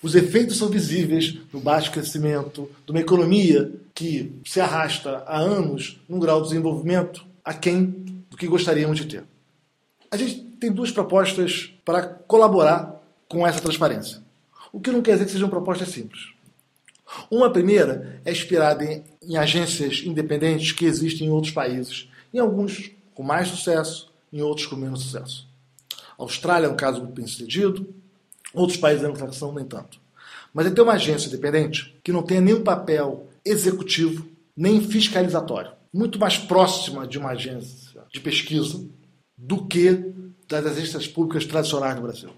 [0.02, 6.00] Os efeitos são visíveis no baixo crescimento de uma economia que se arrasta há anos
[6.09, 7.87] num grau de desenvolvimento aquém
[8.31, 9.24] do que gostaríamos de ter.
[10.11, 14.22] A gente tem duas propostas para colaborar com essa transparência.
[14.72, 16.33] O que não quer dizer que sejam propostas simples.
[17.31, 22.90] Uma primeira é inspirada em, em agências independentes que existem em outros países, em alguns
[23.14, 25.46] com mais sucesso, em outros com menos sucesso.
[26.18, 27.92] A Austrália é um caso bem sucedido,
[28.55, 30.00] outros países da anglo nem tanto.
[30.55, 34.26] Mas é ter uma agência independente que não tenha nenhum papel executivo
[34.57, 38.85] nem fiscalizatório, muito mais próxima de uma agência de pesquisa
[39.37, 40.12] do que
[40.48, 42.31] das agências públicas tradicionais no Brasil.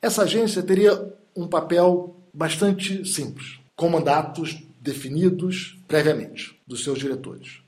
[0.00, 7.60] Essa agência teria um papel bastante simples, com mandatos definidos previamente dos seus diretores.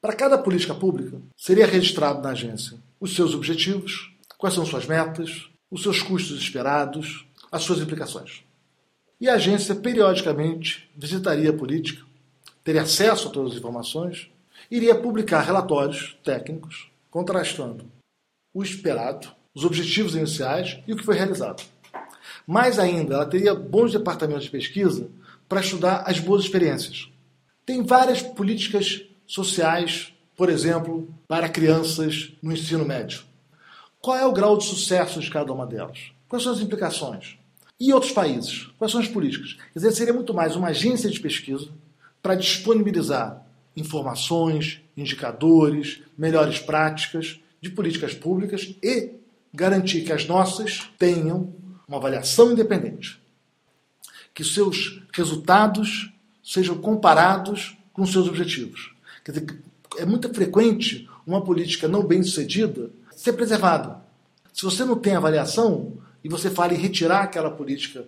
[0.00, 5.48] Para cada política pública, seria registrado na agência os seus objetivos, quais são suas metas,
[5.70, 8.44] os seus custos esperados, as suas implicações.
[9.20, 12.02] E a agência periodicamente visitaria a política,
[12.62, 14.30] teria acesso a todas as informações,
[14.76, 17.86] iria publicar relatórios técnicos contrastando
[18.52, 21.62] o esperado, os objetivos iniciais e o que foi realizado.
[22.46, 25.08] Mais ainda, ela teria bons departamentos de pesquisa
[25.48, 27.08] para estudar as boas experiências.
[27.64, 33.22] Tem várias políticas sociais por exemplo, para crianças no ensino médio?
[34.00, 36.10] Qual é o grau de sucesso de cada uma delas?
[36.28, 37.38] Quais são as implicações?
[37.78, 38.68] E outros países?
[38.78, 39.54] Quais são as políticas?
[39.54, 41.68] Quer dizer, seria muito mais uma agência de pesquisa
[42.22, 43.44] para disponibilizar
[43.76, 49.12] informações, indicadores, melhores práticas de políticas públicas e
[49.52, 51.54] garantir que as nossas tenham
[51.86, 53.20] uma avaliação independente.
[54.32, 58.92] Que seus resultados sejam comparados com seus objetivos.
[59.24, 59.62] Quer dizer,
[59.98, 64.02] é muito frequente uma política não bem sucedida ser preservada.
[64.52, 68.06] Se você não tem avaliação e você fala em retirar aquela política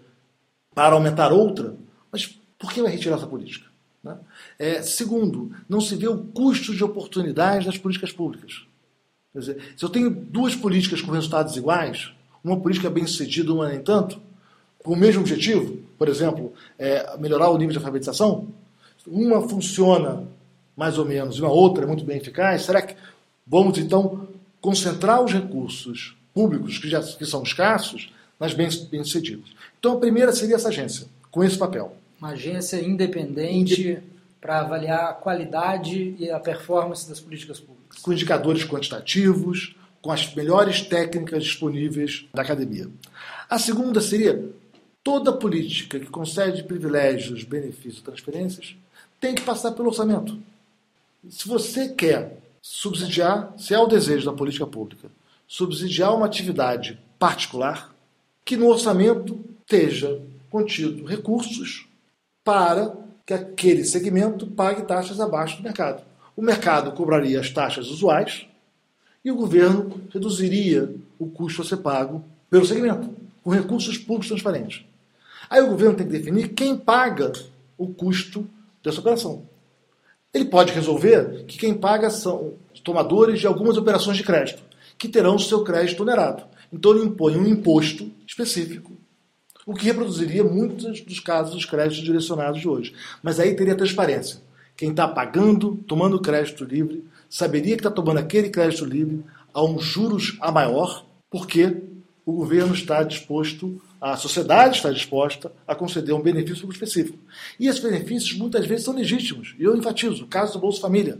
[0.74, 1.76] para aumentar outra,
[2.12, 2.26] mas
[2.58, 3.66] por que vai retirar essa política?
[4.06, 4.16] Né?
[4.56, 8.62] É, segundo, não se vê o custo de oportunidade das políticas públicas.
[9.32, 13.68] Quer dizer, se eu tenho duas políticas com resultados iguais, uma política bem sucedida, uma
[13.68, 14.20] nem tanto,
[14.78, 18.46] com o mesmo objetivo, por exemplo, é, melhorar o nível de alfabetização,
[19.04, 20.22] uma funciona
[20.76, 22.94] mais ou menos, e uma outra é muito bem eficaz, será que
[23.46, 24.28] vamos então
[24.60, 29.48] concentrar os recursos públicos, que já que são escassos, nas bem-sucedidas?
[29.78, 31.96] Então a primeira seria essa agência, com esse papel.
[32.18, 34.02] Uma agência independente
[34.40, 38.00] para avaliar a qualidade e a performance das políticas públicas.
[38.00, 42.88] Com indicadores quantitativos, com as melhores técnicas disponíveis da academia.
[43.50, 44.50] A segunda seria
[45.02, 48.76] toda política que concede privilégios, benefícios e transferências
[49.20, 50.38] tem que passar pelo orçamento.
[51.28, 55.10] Se você quer subsidiar, se é o desejo da política pública,
[55.48, 57.94] subsidiar uma atividade particular,
[58.44, 61.88] que no orçamento esteja contido recursos
[62.46, 66.04] para que aquele segmento pague taxas abaixo do mercado.
[66.36, 68.46] O mercado cobraria as taxas usuais
[69.24, 73.10] e o governo reduziria o custo a ser pago pelo segmento,
[73.42, 74.84] com recursos públicos transparentes.
[75.50, 77.32] Aí o governo tem que definir quem paga
[77.76, 78.48] o custo
[78.80, 79.42] dessa operação.
[80.32, 84.62] Ele pode resolver que quem paga são os tomadores de algumas operações de crédito,
[84.96, 86.44] que terão seu crédito onerado.
[86.72, 88.92] Então ele impõe um imposto específico,
[89.66, 92.94] o que reproduziria muitos dos casos dos créditos direcionados de hoje.
[93.20, 94.40] Mas aí teria transparência.
[94.76, 99.78] Quem está pagando, tomando crédito livre, saberia que está tomando aquele crédito livre a um
[99.80, 101.82] juros a maior, porque
[102.24, 107.18] o governo está disposto, a sociedade está disposta a conceder um benefício específico.
[107.58, 109.54] E esses benefícios muitas vezes são legítimos.
[109.58, 111.18] E eu enfatizo, o caso do Bolsa Família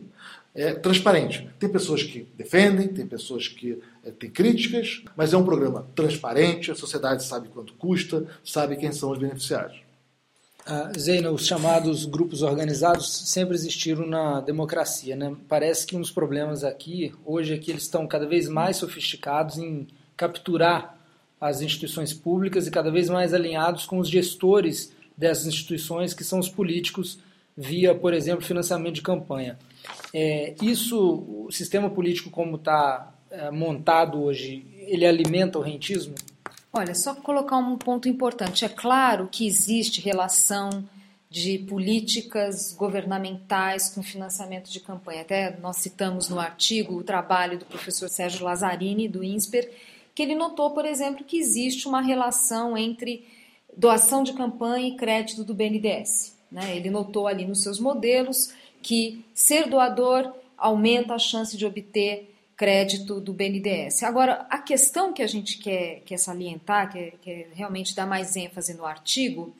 [0.56, 1.48] é transparente.
[1.58, 6.70] Tem pessoas que defendem, tem pessoas que é, têm críticas, mas é um programa transparente,
[6.70, 9.84] a sociedade sabe quanto custa, sabe quem são os beneficiários.
[10.66, 15.14] Uh, Zeina, os chamados grupos organizados sempre existiram na democracia.
[15.14, 15.36] Né?
[15.48, 19.58] Parece que um dos problemas aqui, hoje, é que eles estão cada vez mais sofisticados
[19.58, 20.98] em capturar
[21.40, 26.38] as instituições públicas e cada vez mais alinhados com os gestores dessas instituições, que são
[26.40, 27.18] os políticos,
[27.56, 29.56] via, por exemplo, financiamento de campanha.
[30.12, 36.14] É, isso, o sistema político como está é, montado hoje, ele alimenta o rentismo?
[36.72, 38.64] Olha, só colocar um ponto importante.
[38.64, 40.84] É claro que existe relação
[41.28, 45.22] de políticas governamentais com financiamento de campanha.
[45.22, 49.70] Até nós citamos no artigo o trabalho do professor Sérgio Lazzarini, do INSPER,
[50.14, 53.26] que ele notou, por exemplo, que existe uma relação entre
[53.76, 56.36] doação de campanha e crédito do BNDES.
[56.50, 56.76] Né?
[56.76, 63.20] Ele notou ali nos seus modelos que ser doador aumenta a chance de obter crédito
[63.20, 64.02] do BNDES.
[64.02, 68.72] Agora, a questão que a gente quer, quer salientar, quer, quer realmente dar mais ênfase
[68.74, 69.54] no artigo,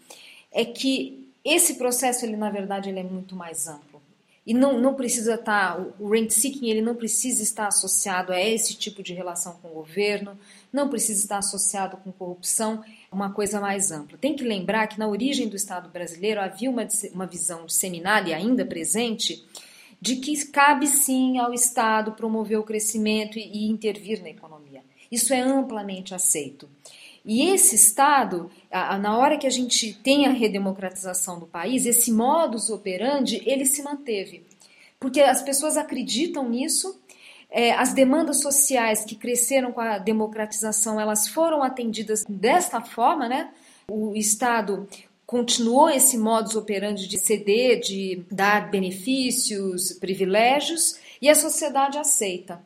[0.51, 4.01] é que esse processo, ele na verdade, ele é muito mais amplo.
[4.47, 8.41] E não, não precisa estar, tá, o rent seeking ele não precisa estar associado a
[8.41, 10.39] esse tipo de relação com o governo,
[10.73, 12.83] não precisa estar associado com corrupção,
[13.17, 14.19] uma coisa mais ampla.
[14.19, 17.67] Tem que lembrar que na origem do Estado brasileiro havia uma, uma visão
[18.29, 19.43] e ainda presente
[19.99, 24.85] de que cabe sim ao Estado promover o crescimento e intervir na economia.
[25.11, 26.69] Isso é amplamente aceito.
[27.25, 32.69] E esse Estado, na hora que a gente tem a redemocratização do país, esse modus
[32.69, 34.45] operandi, ele se manteve.
[35.01, 37.01] Porque as pessoas acreditam nisso,
[37.51, 43.51] é, as demandas sociais que cresceram com a democratização, elas foram atendidas desta forma, né?
[43.89, 44.89] O Estado
[45.25, 52.61] continuou esse modus operandi de ceder, de dar benefícios, privilégios, e a sociedade aceita.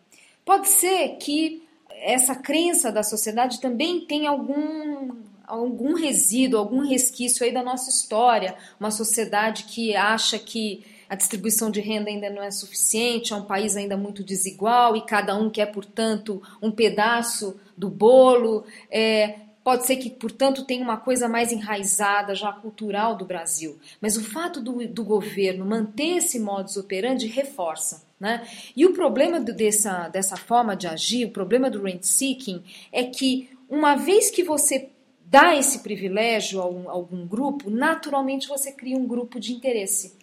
[0.44, 1.62] Pode ser que
[2.02, 8.54] essa crença da sociedade também tenha algum algum resíduo, algum resquício aí da nossa história,
[8.78, 13.42] uma sociedade que acha que a distribuição de renda ainda não é suficiente, é um
[13.42, 18.64] país ainda muito desigual e cada um quer, portanto, um pedaço do bolo.
[18.88, 23.78] É, Pode ser que, portanto, tenha uma coisa mais enraizada, já cultural do Brasil.
[24.00, 28.02] Mas o fato do, do governo manter esse modus operandi reforça.
[28.18, 28.46] Né?
[28.74, 33.50] E o problema dessa, dessa forma de agir, o problema do rent seeking, é que
[33.68, 34.88] uma vez que você
[35.26, 40.18] dá esse privilégio a, a algum grupo, naturalmente você cria um grupo de interesse.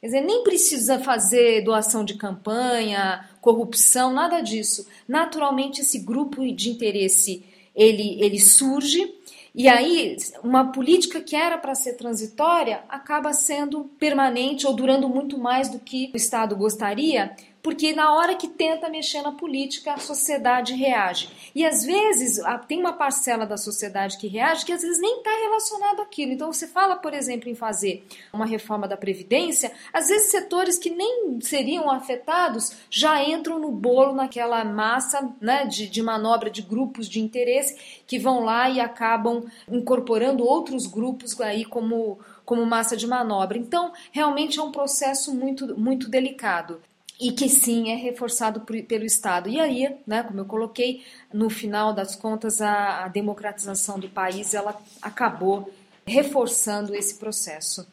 [0.00, 4.86] Quer dizer, nem precisa fazer doação de campanha, corrupção, nada disso.
[5.08, 9.14] Naturalmente, esse grupo de interesse ele, ele surge
[9.54, 15.36] e aí uma política que era para ser transitória acaba sendo permanente ou durando muito
[15.36, 19.98] mais do que o Estado gostaria, porque na hora que tenta mexer na política, a
[19.98, 21.50] sociedade reage.
[21.54, 25.30] E às vezes tem uma parcela da sociedade que reage que às vezes nem está
[25.30, 26.32] relacionado àquilo.
[26.32, 30.90] Então você fala, por exemplo, em fazer uma reforma da Previdência, às vezes setores que
[30.90, 37.08] nem seriam afetados já entram no bolo naquela massa né, de, de manobra de grupos
[37.08, 43.06] de interesse que vão lá e acabam incorporando outros grupos aí como como massa de
[43.06, 43.58] manobra.
[43.58, 46.80] Então, realmente é um processo muito, muito delicado
[47.20, 49.48] e que sim é reforçado por, pelo Estado.
[49.48, 51.02] E aí, né, como eu coloquei,
[51.32, 55.72] no final das contas, a, a democratização do país ela acabou
[56.06, 57.86] reforçando esse processo.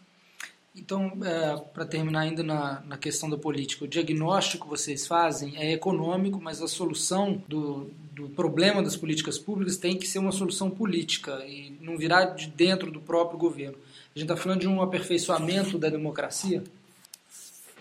[0.76, 5.56] Então, é, para terminar ainda na, na questão da política, o diagnóstico que vocês fazem
[5.56, 10.34] é econômico, mas a solução do, do problema das políticas públicas tem que ser uma
[10.34, 13.78] solução política e não virar de dentro do próprio governo.
[14.14, 16.62] A gente está falando de um aperfeiçoamento da democracia?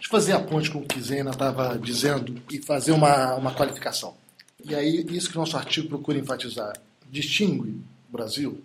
[0.04, 4.14] Eu fazer a ponte com o que Zena estava dizendo e fazer uma, uma qualificação.
[4.62, 6.74] E aí, isso que o nosso artigo procura enfatizar.
[7.10, 8.62] Distingue o Brasil.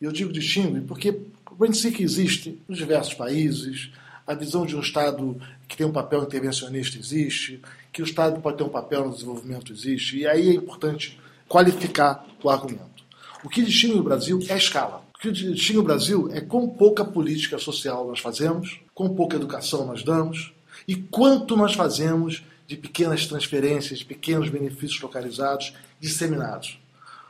[0.00, 1.10] E eu digo distingue porque
[1.50, 1.56] o
[1.92, 3.90] que existe nos diversos países,
[4.26, 7.60] a visão de um Estado que tem um papel intervencionista existe,
[7.92, 10.18] que o Estado pode ter um papel no desenvolvimento existe.
[10.18, 13.04] E aí é importante qualificar o argumento.
[13.42, 15.03] O que distingue o Brasil é a escala.
[15.28, 20.02] O que o Brasil é quão pouca política social nós fazemos, quão pouca educação nós
[20.02, 20.52] damos
[20.86, 26.78] e quanto nós fazemos de pequenas transferências, de pequenos benefícios localizados disseminados.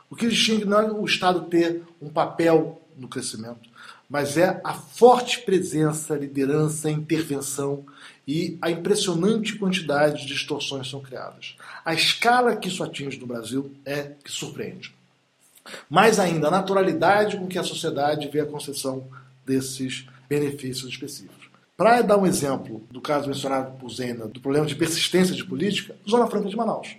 [0.09, 3.69] O que distingue não é o Estado ter um papel no crescimento,
[4.09, 7.85] mas é a forte presença, liderança, intervenção
[8.27, 11.55] e a impressionante quantidade de distorções que são criadas.
[11.83, 14.94] A escala que isso atinge no Brasil é que surpreende.
[15.89, 19.07] Mais ainda, a naturalidade com que a sociedade vê a concessão
[19.45, 21.49] desses benefícios específicos.
[21.77, 25.95] Para dar um exemplo do caso mencionado por Zena, do problema de persistência de política,
[26.09, 26.95] Zona Franca de Manaus.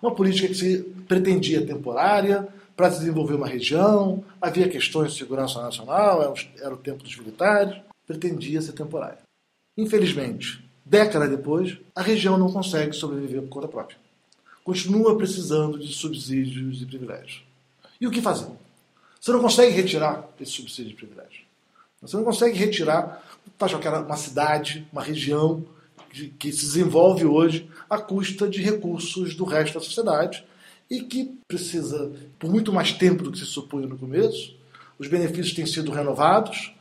[0.00, 6.34] Uma política que se pretendia temporária, para desenvolver uma região, havia questões de segurança nacional,
[6.60, 9.18] era o tempo dos militares, pretendia ser temporária.
[9.76, 13.98] Infelizmente, décadas depois, a região não consegue sobreviver por conta própria.
[14.62, 17.45] Continua precisando de subsídios e privilégios.
[18.00, 18.48] E o que fazer?
[19.20, 21.42] Você não consegue retirar esse subsídio e privilégio.
[22.00, 23.24] Você não consegue retirar,
[23.58, 25.64] faz uma cidade, uma região
[26.38, 30.44] que se desenvolve hoje à custa de recursos do resto da sociedade
[30.90, 34.54] e que precisa, por muito mais tempo do que se supunha no começo,
[34.98, 36.72] os benefícios têm sido renovados.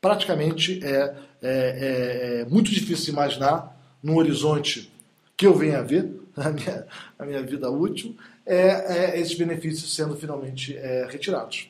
[0.00, 4.92] Praticamente é, é, é, é muito difícil imaginar, num horizonte
[5.36, 6.86] que eu venha a ver, na minha,
[7.18, 8.16] na minha vida útil,
[8.46, 11.68] é, é, esses benefícios sendo finalmente é, retirados.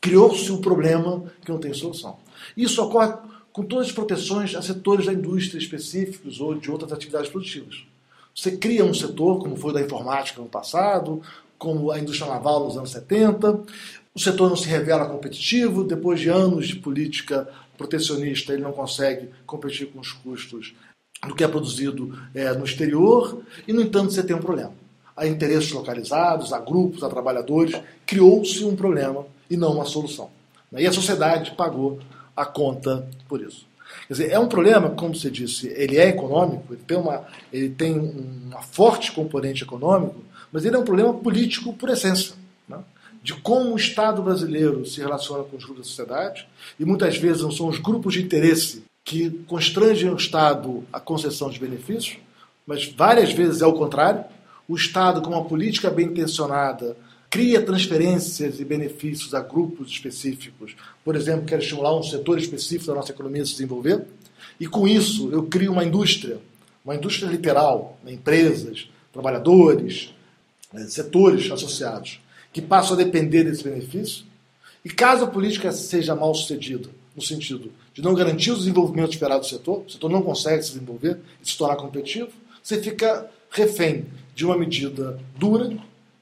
[0.00, 2.18] Criou-se um problema que não tem solução.
[2.56, 3.14] Isso ocorre
[3.52, 7.84] com todas as proteções a setores da indústria específicos ou de outras atividades produtivas.
[8.34, 11.22] Você cria um setor, como foi da informática no passado,
[11.56, 13.62] como a indústria naval nos anos 70.
[14.14, 19.28] O setor não se revela competitivo, depois de anos de política protecionista, ele não consegue
[19.46, 20.74] competir com os custos
[21.26, 24.74] do que é produzido é, no exterior, e, no entanto, você tem um problema.
[25.16, 30.30] Há interesses localizados, há grupos, há trabalhadores, criou-se um problema e não uma solução.
[30.72, 32.00] E a sociedade pagou
[32.36, 33.66] a conta por isso.
[34.08, 37.68] Quer dizer, é um problema, como você disse, ele é econômico, ele tem, uma, ele
[37.70, 40.16] tem uma forte componente econômico,
[40.52, 42.34] mas ele é um problema político por essência.
[42.68, 42.78] Né?
[43.22, 46.48] De como o Estado brasileiro se relaciona com os grupos da sociedade,
[46.78, 51.50] e muitas vezes não são os grupos de interesse que constrangem o Estado à concessão
[51.50, 52.18] de benefícios,
[52.66, 54.24] mas várias vezes é o contrário.
[54.66, 56.96] O Estado, com uma política bem intencionada,
[57.28, 60.74] cria transferências e benefícios a grupos específicos.
[61.04, 64.06] Por exemplo, quero estimular um setor específico da nossa economia a se desenvolver.
[64.58, 66.38] E com isso eu crio uma indústria,
[66.84, 70.14] uma indústria literal, né, empresas, trabalhadores,
[70.72, 72.20] né, setores associados,
[72.52, 74.24] que passam a depender desse benefício.
[74.84, 79.40] E caso a política seja mal sucedida, no sentido de não garantir o desenvolvimento esperado
[79.40, 82.30] do setor, o setor não consegue se desenvolver e se tornar competitivo,
[82.62, 85.76] você fica refém de uma medida dura,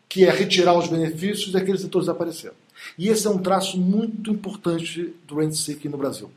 [0.09, 2.55] que é retirar os benefícios daqueles setores desapareceram.
[2.99, 6.31] E esse é um traço muito importante do rent seeking no Brasil.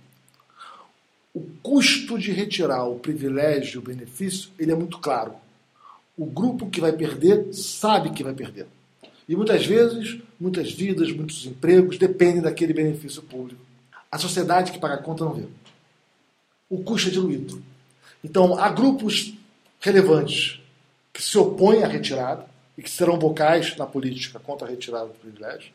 [1.33, 5.33] O custo de retirar o privilégio, o benefício, ele é muito claro.
[6.17, 8.67] O grupo que vai perder sabe que vai perder.
[9.27, 13.61] E muitas vezes, muitas vidas, muitos empregos dependem daquele benefício público.
[14.09, 15.43] A sociedade que paga a conta não vê.
[16.69, 17.61] O custo é diluído.
[18.23, 19.33] Então, há grupos
[19.81, 20.61] relevantes
[21.15, 22.45] que se opõem à retirada,
[22.77, 25.71] e que serão vocais na política contra a retirada do privilégio.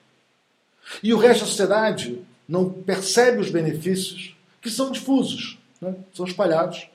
[1.03, 5.94] E o resto da sociedade não percebe os benefícios que são difusos, né?
[6.12, 6.87] são espalhados,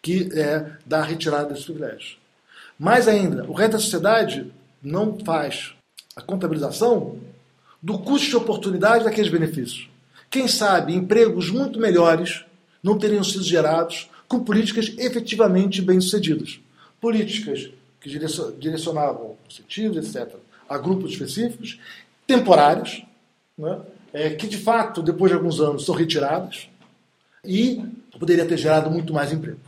[0.00, 2.16] que é da retirada desses privilégios.
[2.78, 5.74] Mais ainda, o resto da sociedade não faz
[6.14, 7.18] a contabilização
[7.82, 9.90] do custo de oportunidade daqueles benefícios.
[10.30, 12.44] Quem sabe empregos muito melhores
[12.80, 16.60] não teriam sido gerados com políticas efetivamente bem-sucedidas.
[17.00, 17.68] Políticas
[18.00, 18.08] que
[18.58, 20.34] direcionavam incentivos, etc.,
[20.68, 21.78] a grupos específicos,
[22.26, 23.02] temporários,
[23.58, 23.80] né,
[24.12, 26.68] é, que de fato, depois de alguns anos, são retiradas
[27.44, 27.84] e
[28.18, 29.58] poderia ter gerado muito mais emprego.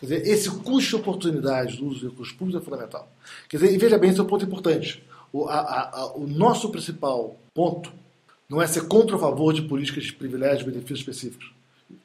[0.00, 3.08] Quer dizer, esse custo de oportunidade do uso de recursos públicos é fundamental.
[3.48, 5.02] Quer dizer, e veja bem, esse é um ponto importante.
[5.32, 7.92] O, a, a, o nosso principal ponto
[8.48, 11.52] não é ser contra a favor de políticas de privilégios e benefícios específicos.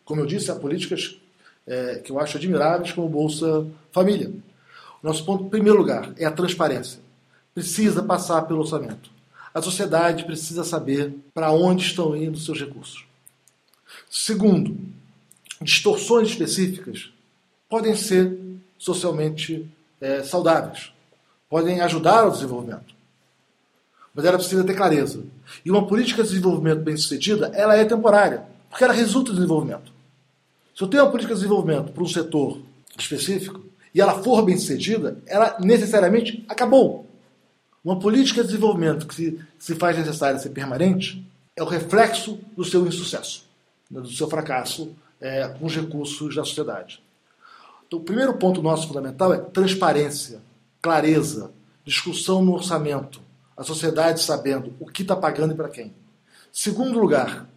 [0.06, 1.18] Como eu disse, há políticas
[1.66, 4.32] é, que eu acho admiráveis, como Bolsa Família.
[5.08, 7.00] Nosso ponto, em primeiro lugar, é a transparência.
[7.56, 9.10] Precisa passar pelo orçamento.
[9.54, 13.06] A sociedade precisa saber para onde estão indo seus recursos.
[14.10, 14.78] Segundo,
[15.62, 17.10] distorções específicas
[17.70, 18.38] podem ser
[18.78, 19.66] socialmente
[20.02, 20.92] é, saudáveis,
[21.50, 22.94] podem ajudar ao desenvolvimento.
[24.14, 25.24] Mas ela precisa ter clareza.
[25.64, 29.90] E uma política de desenvolvimento bem sucedida, ela é temporária, porque ela resulta do desenvolvimento.
[30.76, 32.60] Se eu tenho uma política de desenvolvimento para um setor
[33.00, 33.64] específico,
[33.94, 37.06] e ela for bem sucedida, ela necessariamente acabou.
[37.84, 41.26] Uma política de desenvolvimento que se, se faz necessária ser permanente
[41.56, 43.46] é o reflexo do seu insucesso,
[43.90, 47.02] né, do seu fracasso é, com os recursos da sociedade.
[47.88, 50.42] Então, o primeiro ponto nosso fundamental é transparência,
[50.82, 51.52] clareza,
[51.86, 53.22] discussão no orçamento,
[53.56, 55.94] a sociedade sabendo o que está pagando e para quem.
[56.52, 57.48] Segundo lugar,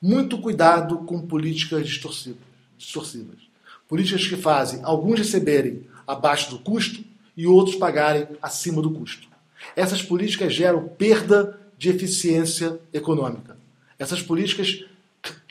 [0.00, 3.47] muito cuidado com políticas distorcivas.
[3.88, 7.02] Políticas que fazem alguns receberem abaixo do custo
[7.36, 9.26] e outros pagarem acima do custo.
[9.74, 13.56] Essas políticas geram perda de eficiência econômica.
[13.98, 14.84] Essas políticas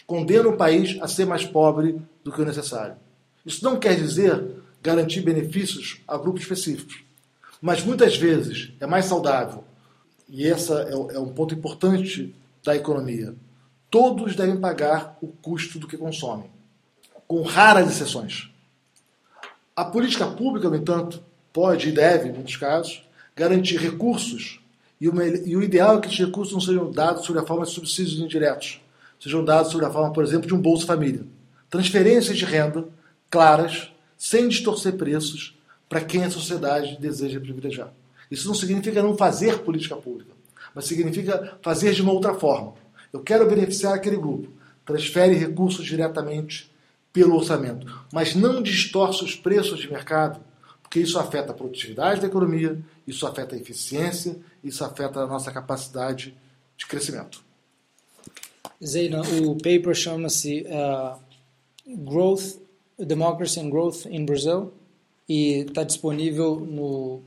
[0.05, 2.95] condenam o país a ser mais pobre do que o necessário.
[3.45, 4.43] Isso não quer dizer
[4.81, 7.03] garantir benefícios a grupos específicos,
[7.61, 9.63] mas muitas vezes é mais saudável,
[10.29, 12.33] e esse é, é um ponto importante
[12.63, 13.33] da economia.
[13.89, 16.49] Todos devem pagar o custo do que consomem,
[17.27, 18.49] com raras exceções.
[19.75, 21.21] A política pública, no entanto,
[21.51, 23.03] pode e deve, em muitos casos,
[23.35, 24.59] garantir recursos,
[24.99, 28.19] e o, ideal é que esses recursos não sejam dados sob a forma de subsídios
[28.19, 28.81] indiretos,
[29.19, 31.21] sejam dados sob a forma, por exemplo, de um Bolsa Família.
[31.69, 32.85] Transferências de renda
[33.29, 35.55] claras, sem distorcer preços,
[35.87, 37.93] para quem a sociedade deseja privilegiar.
[38.31, 40.31] Isso não significa não fazer política pública,
[40.73, 42.73] mas significa fazer de uma outra forma.
[43.13, 44.49] Eu quero beneficiar aquele grupo.
[44.85, 46.71] Transfere recursos diretamente
[47.17, 50.39] pelo orçamento, mas não distorce os preços de mercado,
[50.83, 55.51] porque isso afeta a produtividade da economia, isso afeta a eficiência, isso afeta a nossa
[55.51, 56.37] capacidade
[56.77, 57.43] de crescimento.
[58.85, 61.17] Zeina, o paper chama-se uh,
[62.05, 62.59] Growth,
[62.99, 64.71] Democracy and Growth in Brazil
[65.27, 67.23] e está disponível no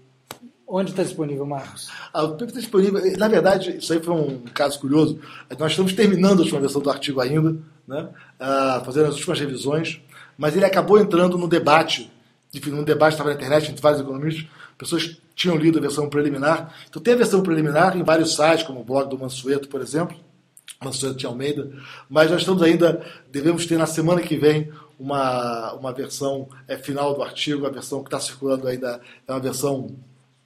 [0.72, 1.88] Onde está disponível, Marcos?
[2.12, 3.18] Ah, o paper está disponível.
[3.18, 5.18] Na verdade, isso aí foi um caso curioso.
[5.58, 7.58] Nós estamos terminando a última versão do artigo ainda,
[7.90, 8.08] né?
[8.38, 10.00] Ah, fazendo as últimas revisões,
[10.38, 12.10] mas ele acabou entrando no debate,
[12.54, 14.46] enfim, num debate que estava na internet entre vários economistas,
[14.78, 16.72] pessoas tinham lido a versão preliminar.
[16.88, 20.16] Então tem a versão preliminar em vários sites, como o blog do Mansueto, por exemplo,
[20.82, 21.70] Mansueto de Almeida,
[22.08, 27.12] mas nós estamos ainda, devemos ter na semana que vem uma, uma versão é, final
[27.12, 29.90] do artigo, a versão que está circulando ainda é uma versão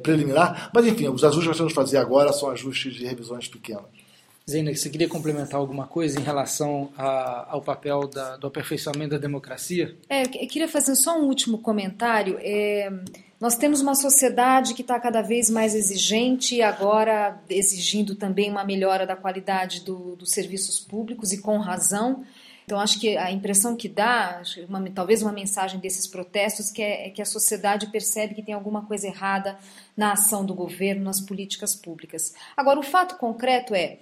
[0.02, 4.03] preliminar, mas enfim, os ajustes que nós vamos fazer agora são ajustes de revisões pequenas.
[4.48, 9.18] Zena, você queria complementar alguma coisa em relação a, ao papel da, do aperfeiçoamento da
[9.18, 9.96] democracia?
[10.06, 12.38] É, eu queria fazer só um último comentário.
[12.42, 12.92] É,
[13.40, 19.06] nós temos uma sociedade que está cada vez mais exigente agora exigindo também uma melhora
[19.06, 22.22] da qualidade do, dos serviços públicos e com razão.
[22.66, 27.08] Então, acho que a impressão que dá, uma, talvez uma mensagem desses protestos, que é,
[27.08, 29.58] é, que a sociedade percebe que tem alguma coisa errada
[29.96, 32.34] na ação do governo, nas políticas públicas.
[32.54, 33.98] Agora, o fato concreto é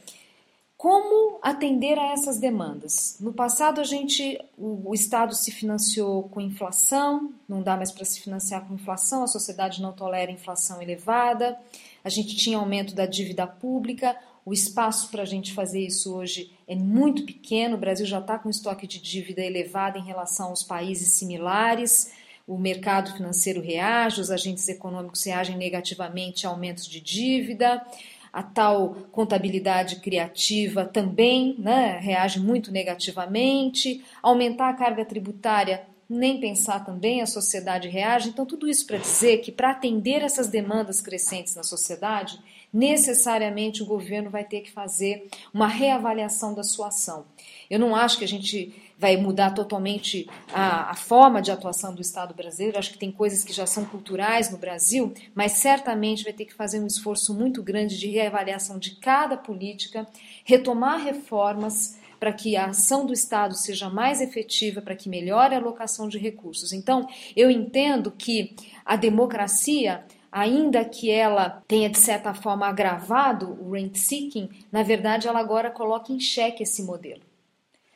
[0.82, 3.16] como atender a essas demandas.
[3.20, 8.04] No passado, a gente, o, o Estado se financiou com inflação, não dá mais para
[8.04, 11.56] se financiar com inflação, a sociedade não tolera inflação elevada,
[12.02, 16.50] a gente tinha aumento da dívida pública, o espaço para a gente fazer isso hoje
[16.66, 17.76] é muito pequeno.
[17.76, 22.10] O Brasil já está com estoque de dívida elevado em relação aos países similares.
[22.44, 27.86] O mercado financeiro reage, os agentes econômicos reagem negativamente a aumentos de dívida.
[28.32, 34.02] A tal contabilidade criativa também né, reage muito negativamente.
[34.22, 38.28] Aumentar a carga tributária nem pensar também, a sociedade reage.
[38.28, 42.38] Então, tudo isso para dizer que para atender essas demandas crescentes na sociedade,
[42.72, 47.24] necessariamente o governo vai ter que fazer uma reavaliação da sua ação.
[47.70, 52.00] Eu não acho que a gente vai mudar totalmente a, a, forma de atuação do
[52.00, 52.78] Estado brasileiro.
[52.78, 56.54] Acho que tem coisas que já são culturais no Brasil, mas certamente vai ter que
[56.54, 60.06] fazer um esforço muito grande de reavaliação de cada política,
[60.44, 65.58] retomar reformas para que a ação do Estado seja mais efetiva, para que melhore a
[65.58, 66.72] alocação de recursos.
[66.72, 73.72] Então, eu entendo que a democracia ainda que ela tenha de certa forma agravado o
[73.72, 77.31] rent seeking, na verdade ela agora coloca em xeque esse modelo.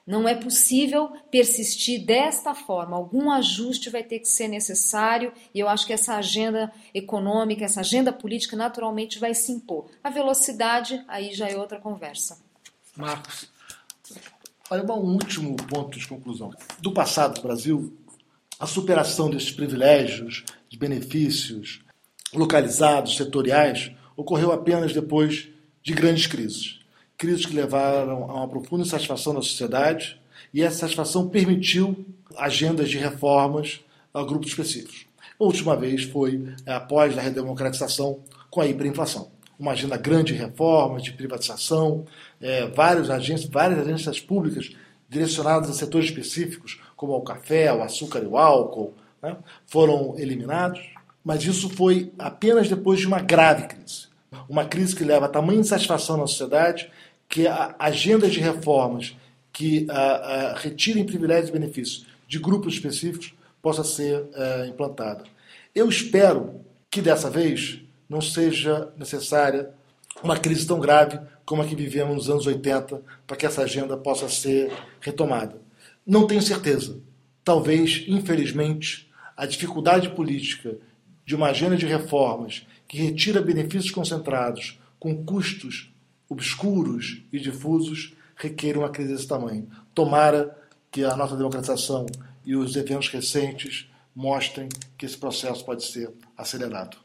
[0.07, 2.97] Não é possível persistir desta forma.
[2.97, 7.81] Algum ajuste vai ter que ser necessário e eu acho que essa agenda econômica, essa
[7.81, 9.87] agenda política naturalmente vai se impor.
[10.05, 12.39] A velocidade aí já é outra conversa.
[12.97, 13.49] Marcos.
[14.71, 16.53] Olha, um último ponto de conclusão.
[16.79, 17.97] Do passado do Brasil,
[18.61, 21.81] a superação desses privilégios, de benefícios,
[22.33, 25.49] localizados, setoriais, ocorreu apenas depois
[25.83, 26.81] de grandes crises.
[27.17, 30.21] Crises que levaram a uma profunda insatisfação da sociedade
[30.53, 32.05] e essa satisfação permitiu
[32.37, 33.81] agendas de reformas
[34.12, 35.07] a grupos específicos.
[35.39, 39.31] A última vez foi é, após a redemocratização com a hiperinflação.
[39.59, 42.05] Uma agenda grande de reformas, de privatização,
[42.41, 44.75] é, várias, agências, várias agências públicas
[45.09, 49.37] direcionadas a setores específicos, como o café, o açúcar e o álcool, né,
[49.67, 50.97] foram eliminados
[51.27, 54.07] mas isso foi apenas depois de uma grave crise.
[54.49, 56.89] Uma crise que leva a tamanha insatisfação na sociedade
[57.29, 59.16] que a agenda de reformas
[59.53, 65.24] que a, a, retirem privilégios e benefícios de grupos específicos possa ser uh, implantada.
[65.74, 66.61] Eu espero
[66.91, 69.70] que dessa vez não seja necessária
[70.22, 73.97] uma crise tão grave como a que vivemos nos anos 80 para que essa agenda
[73.97, 75.61] possa ser retomada.
[76.07, 76.99] Não tenho certeza.
[77.45, 80.77] Talvez, infelizmente, a dificuldade política
[81.24, 85.93] de uma agenda de reformas que retira benefícios concentrados com custos
[86.29, 89.68] obscuros e difusos requer uma crise desse tamanho.
[89.95, 90.57] Tomara
[90.91, 92.07] que a nossa democratização
[92.45, 96.97] e os eventos recentes mostrem que esse processo pode ser acelerado.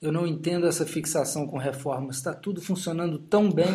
[0.00, 2.16] Eu não entendo essa fixação com reformas.
[2.16, 3.66] Está tudo funcionando tão bem.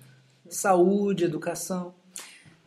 [0.48, 1.94] Saúde, educação.